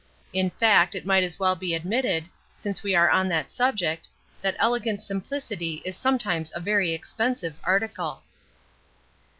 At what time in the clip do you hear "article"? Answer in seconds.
7.63-8.23